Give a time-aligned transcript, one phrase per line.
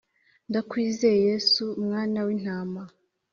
[0.49, 2.81] Ndakwizeye yesu mwana w’intama